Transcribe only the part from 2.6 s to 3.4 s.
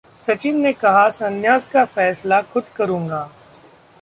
करुंगा'